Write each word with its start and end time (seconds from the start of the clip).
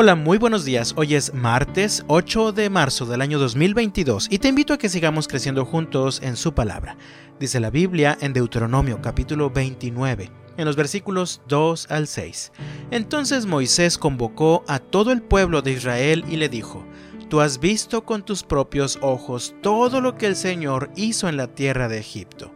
Hola, 0.00 0.14
muy 0.14 0.38
buenos 0.38 0.64
días. 0.64 0.94
Hoy 0.96 1.16
es 1.16 1.34
martes 1.34 2.04
8 2.06 2.52
de 2.52 2.70
marzo 2.70 3.04
del 3.04 3.20
año 3.20 3.40
2022 3.40 4.28
y 4.30 4.38
te 4.38 4.46
invito 4.46 4.72
a 4.72 4.78
que 4.78 4.88
sigamos 4.88 5.26
creciendo 5.26 5.64
juntos 5.64 6.20
en 6.22 6.36
su 6.36 6.54
palabra. 6.54 6.96
Dice 7.40 7.58
la 7.58 7.70
Biblia 7.70 8.16
en 8.20 8.32
Deuteronomio 8.32 9.02
capítulo 9.02 9.50
29, 9.50 10.30
en 10.56 10.64
los 10.64 10.76
versículos 10.76 11.42
2 11.48 11.90
al 11.90 12.06
6. 12.06 12.52
Entonces 12.92 13.46
Moisés 13.46 13.98
convocó 13.98 14.62
a 14.68 14.78
todo 14.78 15.10
el 15.10 15.20
pueblo 15.20 15.62
de 15.62 15.72
Israel 15.72 16.24
y 16.28 16.36
le 16.36 16.48
dijo, 16.48 16.84
Tú 17.28 17.40
has 17.40 17.58
visto 17.58 18.04
con 18.04 18.22
tus 18.22 18.44
propios 18.44 19.00
ojos 19.02 19.56
todo 19.62 20.00
lo 20.00 20.16
que 20.16 20.26
el 20.26 20.36
Señor 20.36 20.92
hizo 20.94 21.28
en 21.28 21.36
la 21.36 21.48
tierra 21.48 21.88
de 21.88 21.98
Egipto, 21.98 22.52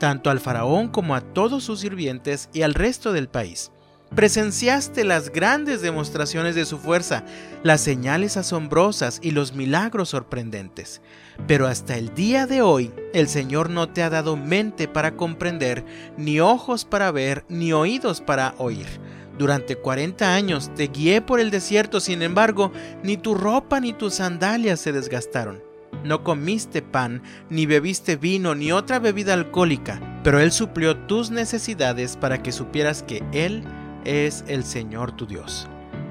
tanto 0.00 0.30
al 0.30 0.40
faraón 0.40 0.88
como 0.88 1.14
a 1.14 1.20
todos 1.20 1.62
sus 1.62 1.80
sirvientes 1.80 2.48
y 2.54 2.62
al 2.62 2.72
resto 2.72 3.12
del 3.12 3.28
país 3.28 3.70
Presenciaste 4.14 5.04
las 5.04 5.30
grandes 5.30 5.82
demostraciones 5.82 6.54
de 6.54 6.64
su 6.64 6.78
fuerza, 6.78 7.24
las 7.64 7.80
señales 7.80 8.36
asombrosas 8.36 9.18
y 9.20 9.32
los 9.32 9.52
milagros 9.52 10.10
sorprendentes. 10.10 11.02
Pero 11.48 11.66
hasta 11.66 11.96
el 11.98 12.14
día 12.14 12.46
de 12.46 12.62
hoy 12.62 12.92
el 13.12 13.28
Señor 13.28 13.68
no 13.68 13.88
te 13.88 14.02
ha 14.02 14.08
dado 14.08 14.36
mente 14.36 14.86
para 14.86 15.16
comprender, 15.16 15.84
ni 16.16 16.40
ojos 16.40 16.84
para 16.84 17.10
ver, 17.10 17.44
ni 17.48 17.72
oídos 17.72 18.20
para 18.20 18.54
oír. 18.58 18.86
Durante 19.38 19.76
cuarenta 19.76 20.34
años 20.34 20.70
te 20.74 20.86
guié 20.86 21.20
por 21.20 21.40
el 21.40 21.50
desierto, 21.50 22.00
sin 22.00 22.22
embargo, 22.22 22.72
ni 23.02 23.16
tu 23.16 23.34
ropa 23.34 23.80
ni 23.80 23.92
tus 23.92 24.14
sandalias 24.14 24.80
se 24.80 24.92
desgastaron. 24.92 25.62
No 26.04 26.22
comiste 26.22 26.80
pan, 26.80 27.22
ni 27.50 27.66
bebiste 27.66 28.16
vino, 28.16 28.54
ni 28.54 28.70
otra 28.72 28.98
bebida 28.98 29.34
alcohólica, 29.34 30.00
pero 30.22 30.38
Él 30.38 30.52
suplió 30.52 30.96
tus 30.96 31.30
necesidades 31.30 32.16
para 32.16 32.42
que 32.42 32.52
supieras 32.52 33.02
que 33.02 33.22
Él 33.32 33.64
es 34.06 34.44
el 34.48 34.64
Señor 34.64 35.12
tu 35.12 35.26
Dios. 35.26 35.68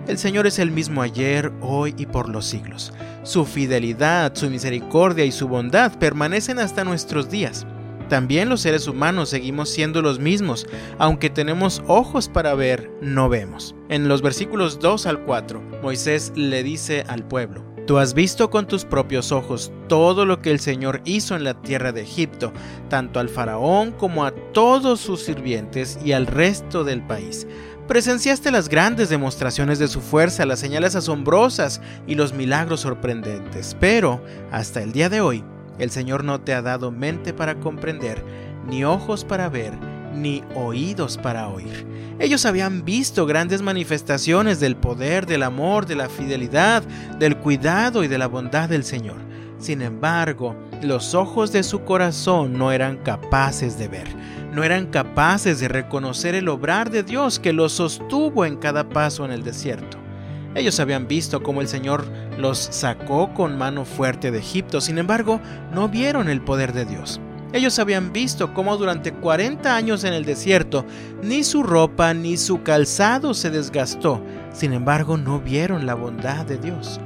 El 0.08 0.18
Señor 0.20 0.46
es 0.46 0.60
el 0.60 0.70
mismo 0.70 1.02
ayer, 1.02 1.52
hoy 1.62 1.96
y 1.98 2.06
por 2.06 2.30
los 2.30 2.46
siglos. 2.46 2.94
Su 3.24 3.46
fidelidad, 3.46 4.36
su 4.36 4.50
misericordia 4.50 5.26
y 5.26 5.32
su 5.32 5.48
bondad 5.48 5.98
permanecen 5.98 6.60
hasta 6.60 6.84
nuestros 6.84 7.30
días. 7.30 7.66
También 8.08 8.50
los 8.50 8.62
seres 8.62 8.88
humanos 8.88 9.30
seguimos 9.30 9.70
siendo 9.70 10.04
los 10.04 10.20
mismos, 10.20 10.68
aunque 11.00 11.32
tenemos 11.32 11.82
ojos 11.88 12.30
para 12.30 12.54
ver, 12.54 12.92
no 13.02 13.30
vemos. 13.30 13.74
En 13.90 14.08
los 14.08 14.22
versículos 14.22 14.80
2 14.80 15.08
al 15.08 15.22
4, 15.22 15.80
Moisés 15.82 16.32
le 16.36 16.62
dice 16.62 17.04
al 17.08 17.28
pueblo, 17.28 17.75
Tú 17.86 18.00
has 18.00 18.16
visto 18.16 18.50
con 18.50 18.68
tus 18.68 18.84
propios 18.84 19.32
ojos 19.32 19.72
todo 19.88 20.26
lo 20.26 20.42
que 20.42 20.50
el 20.50 20.60
Señor 20.60 21.02
hizo 21.06 21.36
en 21.36 21.44
la 21.44 21.54
tierra 21.54 21.92
de 21.92 22.02
Egipto, 22.02 22.52
tanto 22.90 23.20
al 23.20 23.30
faraón 23.30 23.92
como 23.92 24.26
a 24.26 24.32
todos 24.32 25.00
sus 25.00 25.22
sirvientes 25.22 26.00
y 26.04 26.14
al 26.14 26.26
resto 26.26 26.84
del 26.84 27.04
país. 27.06 27.46
Presenciaste 27.88 28.50
las 28.50 28.70
grandes 28.70 29.10
demostraciones 29.10 29.78
de 29.78 29.88
su 29.88 30.02
fuerza, 30.02 30.48
las 30.48 30.60
señales 30.60 30.96
asombrosas 30.96 31.80
y 32.08 32.16
los 32.16 32.34
milagros 32.34 32.82
sorprendentes, 32.82 33.78
pero 33.80 34.20
hasta 34.52 34.82
el 34.82 34.92
día 34.92 35.10
de 35.10 35.22
hoy 35.22 35.44
el 35.78 35.92
Señor 35.92 36.24
no 36.24 36.42
te 36.42 36.56
ha 36.56 36.64
dado 36.64 36.92
mente 36.92 37.34
para 37.34 37.60
comprender, 37.60 38.24
ni 38.68 38.84
ojos 38.84 39.24
para 39.24 39.50
ver, 39.50 39.74
ni 40.16 40.44
oídos 40.56 41.18
para 41.18 41.50
oír. 41.50 41.86
Ellos 42.20 42.46
habían 42.46 42.86
visto 42.86 43.26
grandes 43.26 43.62
manifestaciones 43.62 44.60
del 44.60 44.76
poder, 44.76 45.26
del 45.26 45.44
amor, 45.44 45.86
de 45.86 45.96
la 45.96 46.10
fidelidad, 46.10 46.84
del 47.20 47.38
cuidado 47.38 48.04
y 48.04 48.08
de 48.08 48.18
la 48.18 48.28
bondad 48.28 48.70
del 48.70 48.84
Señor. 48.84 49.18
Sin 49.60 49.82
embargo, 49.82 50.56
los 50.82 51.14
ojos 51.14 51.52
de 51.52 51.64
su 51.64 51.84
corazón 51.84 52.58
no 52.58 52.72
eran 52.72 52.98
capaces 52.98 53.78
de 53.78 53.88
ver 53.88 54.08
no 54.56 54.64
eran 54.64 54.88
capaces 54.88 55.60
de 55.60 55.68
reconocer 55.68 56.34
el 56.34 56.48
obrar 56.48 56.90
de 56.90 57.04
Dios 57.04 57.40
que 57.40 57.52
los 57.52 57.74
sostuvo 57.74 58.46
en 58.46 58.56
cada 58.56 58.88
paso 58.88 59.26
en 59.26 59.32
el 59.32 59.44
desierto. 59.44 59.98
Ellos 60.56 60.80
habían 60.80 61.10
visto 61.10 61.44
cómo 61.44 61.60
el 61.60 61.68
Señor 61.68 62.06
los 62.38 62.58
sacó 62.58 63.34
con 63.34 63.58
mano 63.58 63.84
fuerte 63.84 64.32
de 64.32 64.40
Egipto, 64.40 64.80
sin 64.80 64.98
embargo, 64.98 65.42
no 65.74 65.90
vieron 65.90 66.30
el 66.30 66.42
poder 66.42 66.72
de 66.72 66.86
Dios. 66.86 67.20
Ellos 67.56 67.80
habían 67.80 68.12
visto 68.12 68.54
cómo 68.54 68.76
durante 68.76 69.14
40 69.14 69.74
años 69.74 70.04
en 70.04 70.12
el 70.12 70.26
desierto 70.26 70.86
ni 71.24 71.42
su 71.46 71.64
ropa 71.64 72.14
ni 72.14 72.36
su 72.36 72.64
calzado 72.64 73.34
se 73.34 73.50
desgastó, 73.50 74.22
sin 74.52 74.74
embargo 74.74 75.16
no 75.16 75.40
vieron 75.40 75.86
la 75.86 75.94
bondad 75.94 76.46
de 76.46 76.58
Dios. 76.58 77.00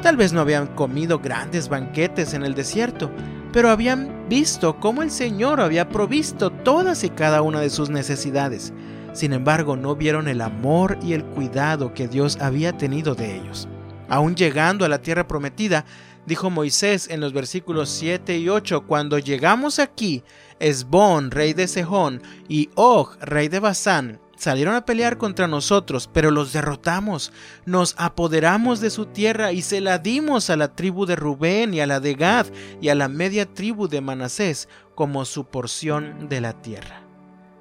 Tal 0.00 0.16
vez 0.16 0.32
no 0.32 0.40
habían 0.40 0.68
comido 0.68 1.18
grandes 1.18 1.68
banquetes 1.68 2.32
en 2.32 2.44
el 2.44 2.54
desierto, 2.54 3.10
pero 3.52 3.68
habían 3.68 4.26
visto 4.30 4.80
cómo 4.80 5.02
el 5.02 5.10
Señor 5.10 5.60
había 5.60 5.90
provisto 5.90 6.48
todas 6.48 7.04
y 7.04 7.10
cada 7.10 7.42
una 7.42 7.60
de 7.60 7.68
sus 7.68 7.90
necesidades. 7.90 8.72
Sin 9.12 9.34
embargo, 9.34 9.76
no 9.76 9.96
vieron 9.96 10.28
el 10.28 10.40
amor 10.40 10.96
y 11.02 11.12
el 11.12 11.26
cuidado 11.26 11.92
que 11.92 12.08
Dios 12.08 12.38
había 12.40 12.72
tenido 12.72 13.14
de 13.14 13.36
ellos. 13.36 13.68
Aún 14.10 14.34
llegando 14.34 14.84
a 14.84 14.88
la 14.88 15.00
tierra 15.00 15.26
prometida, 15.26 15.86
dijo 16.26 16.50
Moisés 16.50 17.08
en 17.08 17.20
los 17.20 17.32
versículos 17.32 17.88
7 17.88 18.36
y 18.36 18.50
8, 18.50 18.86
cuando 18.86 19.18
llegamos 19.18 19.78
aquí, 19.78 20.22
Esbón, 20.58 21.30
rey 21.30 21.54
de 21.54 21.66
Sejón, 21.66 22.20
y 22.48 22.68
Og, 22.74 23.16
rey 23.22 23.48
de 23.48 23.60
Basán, 23.60 24.20
Salieron 24.40 24.74
a 24.74 24.86
pelear 24.86 25.18
contra 25.18 25.46
nosotros, 25.48 26.08
pero 26.10 26.30
los 26.30 26.54
derrotamos. 26.54 27.30
Nos 27.66 27.94
apoderamos 27.98 28.80
de 28.80 28.88
su 28.88 29.04
tierra 29.04 29.52
y 29.52 29.60
se 29.60 29.82
la 29.82 29.98
dimos 29.98 30.48
a 30.48 30.56
la 30.56 30.74
tribu 30.74 31.04
de 31.04 31.14
Rubén 31.14 31.74
y 31.74 31.80
a 31.80 31.86
la 31.86 32.00
de 32.00 32.14
Gad 32.14 32.46
y 32.80 32.88
a 32.88 32.94
la 32.94 33.08
media 33.08 33.44
tribu 33.44 33.86
de 33.86 34.00
Manasés 34.00 34.66
como 34.94 35.26
su 35.26 35.44
porción 35.44 36.30
de 36.30 36.40
la 36.40 36.54
tierra. 36.54 37.09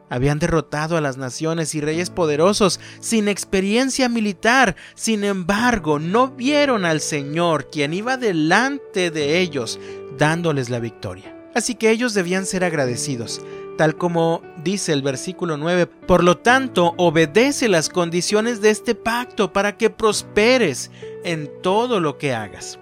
Habían 0.09 0.39
derrotado 0.39 0.97
a 0.97 1.01
las 1.01 1.17
naciones 1.17 1.75
y 1.75 1.81
reyes 1.81 2.09
poderosos 2.09 2.79
sin 2.99 3.27
experiencia 3.27 4.09
militar. 4.09 4.75
Sin 4.95 5.23
embargo, 5.23 5.99
no 5.99 6.29
vieron 6.29 6.85
al 6.85 7.01
Señor, 7.01 7.69
quien 7.69 7.93
iba 7.93 8.17
delante 8.17 9.11
de 9.11 9.39
ellos, 9.39 9.79
dándoles 10.17 10.69
la 10.69 10.79
victoria. 10.79 11.35
Así 11.55 11.75
que 11.75 11.91
ellos 11.91 12.13
debían 12.13 12.45
ser 12.45 12.63
agradecidos 12.63 13.41
tal 13.79 13.95
como 13.95 14.41
dice 14.61 14.91
el 14.91 15.01
versículo 15.01 15.55
9. 15.55 15.85
Por 15.85 16.21
lo 16.21 16.37
tanto, 16.37 16.93
obedece 16.97 17.69
las 17.69 17.87
condiciones 17.87 18.59
de 18.59 18.71
este 18.71 18.93
pacto 18.93 19.53
para 19.53 19.77
que 19.77 19.89
prosperes 19.89 20.91
en 21.23 21.49
todo 21.63 22.01
lo 22.01 22.17
que 22.17 22.33
hagas. 22.33 22.77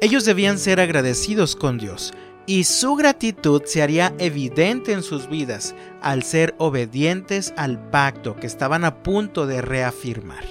Ellos 0.00 0.24
debían 0.24 0.60
ser 0.60 0.78
agradecidos 0.78 1.56
con 1.56 1.78
Dios 1.78 2.14
y 2.46 2.64
su 2.64 2.94
gratitud 2.94 3.62
se 3.64 3.82
haría 3.82 4.14
evidente 4.18 4.92
en 4.92 5.02
sus 5.02 5.28
vidas 5.28 5.74
al 6.00 6.22
ser 6.22 6.54
obedientes 6.58 7.52
al 7.56 7.90
pacto 7.90 8.36
que 8.36 8.46
estaban 8.46 8.84
a 8.84 9.02
punto 9.02 9.46
de 9.46 9.60
reafirmar. 9.60 10.44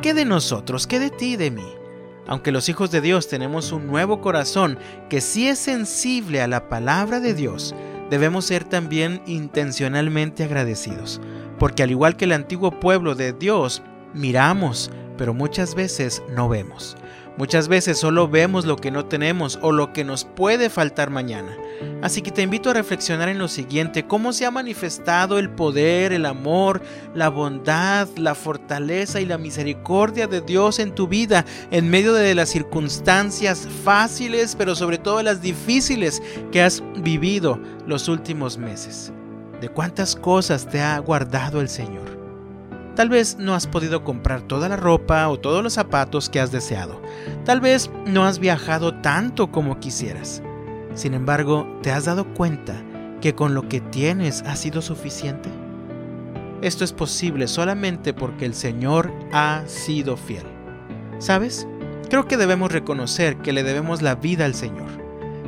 ¿Qué 0.00 0.14
de 0.14 0.24
nosotros? 0.24 0.86
¿Qué 0.86 0.98
de 0.98 1.10
ti 1.10 1.34
y 1.34 1.36
de 1.36 1.50
mí? 1.50 1.66
Aunque 2.26 2.52
los 2.52 2.68
hijos 2.68 2.90
de 2.90 3.00
Dios 3.00 3.28
tenemos 3.28 3.72
un 3.72 3.86
nuevo 3.86 4.20
corazón 4.20 4.78
que 5.10 5.20
sí 5.20 5.48
es 5.48 5.58
sensible 5.58 6.40
a 6.40 6.48
la 6.48 6.68
palabra 6.68 7.20
de 7.20 7.34
Dios, 7.34 7.74
debemos 8.10 8.46
ser 8.46 8.64
también 8.64 9.22
intencionalmente 9.26 10.44
agradecidos, 10.44 11.20
porque 11.58 11.82
al 11.82 11.90
igual 11.90 12.16
que 12.16 12.24
el 12.24 12.32
antiguo 12.32 12.80
pueblo 12.80 13.14
de 13.14 13.32
Dios, 13.32 13.82
miramos, 14.14 14.90
pero 15.18 15.34
muchas 15.34 15.74
veces 15.74 16.22
no 16.34 16.48
vemos. 16.48 16.96
Muchas 17.38 17.68
veces 17.68 17.98
solo 17.98 18.28
vemos 18.28 18.66
lo 18.66 18.76
que 18.76 18.90
no 18.90 19.06
tenemos 19.06 19.58
o 19.62 19.72
lo 19.72 19.92
que 19.92 20.04
nos 20.04 20.24
puede 20.24 20.68
faltar 20.68 21.08
mañana. 21.08 21.56
Así 22.02 22.20
que 22.20 22.30
te 22.30 22.42
invito 22.42 22.70
a 22.70 22.74
reflexionar 22.74 23.28
en 23.28 23.38
lo 23.38 23.48
siguiente, 23.48 24.06
cómo 24.06 24.32
se 24.32 24.44
ha 24.44 24.50
manifestado 24.50 25.38
el 25.38 25.48
poder, 25.48 26.12
el 26.12 26.26
amor, 26.26 26.82
la 27.14 27.28
bondad, 27.28 28.06
la 28.16 28.34
fortaleza 28.34 29.20
y 29.20 29.24
la 29.24 29.38
misericordia 29.38 30.26
de 30.26 30.42
Dios 30.42 30.78
en 30.78 30.94
tu 30.94 31.08
vida 31.08 31.46
en 31.70 31.88
medio 31.88 32.12
de 32.12 32.34
las 32.34 32.50
circunstancias 32.50 33.66
fáciles, 33.82 34.54
pero 34.56 34.74
sobre 34.74 34.98
todo 34.98 35.22
las 35.22 35.40
difíciles 35.40 36.22
que 36.50 36.62
has 36.62 36.82
vivido 36.98 37.58
los 37.86 38.08
últimos 38.08 38.58
meses. 38.58 39.12
De 39.60 39.68
cuántas 39.68 40.16
cosas 40.16 40.68
te 40.68 40.80
ha 40.80 40.98
guardado 40.98 41.60
el 41.60 41.68
Señor. 41.68 42.21
Tal 42.94 43.08
vez 43.08 43.38
no 43.38 43.54
has 43.54 43.66
podido 43.66 44.04
comprar 44.04 44.42
toda 44.42 44.68
la 44.68 44.76
ropa 44.76 45.28
o 45.28 45.38
todos 45.38 45.62
los 45.62 45.72
zapatos 45.72 46.28
que 46.28 46.40
has 46.40 46.52
deseado. 46.52 47.00
Tal 47.44 47.60
vez 47.60 47.90
no 48.06 48.24
has 48.24 48.38
viajado 48.38 48.94
tanto 49.00 49.50
como 49.50 49.80
quisieras. 49.80 50.42
Sin 50.94 51.14
embargo, 51.14 51.66
¿te 51.82 51.90
has 51.90 52.04
dado 52.04 52.34
cuenta 52.34 52.82
que 53.22 53.34
con 53.34 53.54
lo 53.54 53.68
que 53.68 53.80
tienes 53.80 54.42
ha 54.42 54.56
sido 54.56 54.82
suficiente? 54.82 55.48
Esto 56.60 56.84
es 56.84 56.92
posible 56.92 57.48
solamente 57.48 58.12
porque 58.12 58.44
el 58.44 58.54
Señor 58.54 59.10
ha 59.32 59.62
sido 59.66 60.16
fiel. 60.16 60.44
¿Sabes? 61.18 61.66
Creo 62.10 62.28
que 62.28 62.36
debemos 62.36 62.70
reconocer 62.70 63.38
que 63.38 63.52
le 63.52 63.62
debemos 63.62 64.02
la 64.02 64.16
vida 64.16 64.44
al 64.44 64.54
Señor. 64.54 64.88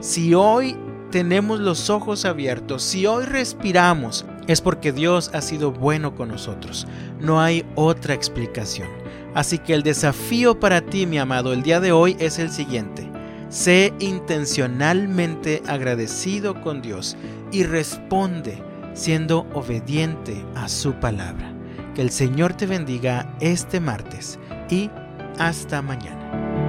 Si 0.00 0.34
hoy 0.34 0.76
tenemos 1.10 1.60
los 1.60 1.90
ojos 1.90 2.24
abiertos, 2.24 2.82
si 2.82 3.06
hoy 3.06 3.26
respiramos, 3.26 4.24
es 4.46 4.60
porque 4.60 4.92
Dios 4.92 5.30
ha 5.32 5.40
sido 5.40 5.72
bueno 5.72 6.14
con 6.14 6.28
nosotros. 6.28 6.86
No 7.20 7.40
hay 7.40 7.64
otra 7.74 8.14
explicación. 8.14 8.88
Así 9.34 9.58
que 9.58 9.74
el 9.74 9.82
desafío 9.82 10.60
para 10.60 10.80
ti, 10.80 11.06
mi 11.06 11.18
amado, 11.18 11.52
el 11.52 11.62
día 11.62 11.80
de 11.80 11.92
hoy 11.92 12.16
es 12.20 12.38
el 12.38 12.50
siguiente. 12.50 13.10
Sé 13.48 13.92
intencionalmente 13.98 15.62
agradecido 15.66 16.60
con 16.60 16.82
Dios 16.82 17.16
y 17.52 17.64
responde 17.64 18.62
siendo 18.94 19.46
obediente 19.54 20.44
a 20.54 20.68
su 20.68 20.94
palabra. 20.94 21.52
Que 21.94 22.02
el 22.02 22.10
Señor 22.10 22.54
te 22.54 22.66
bendiga 22.66 23.36
este 23.40 23.80
martes 23.80 24.38
y 24.70 24.90
Hasta 25.38 25.82
mañana. 25.82 26.63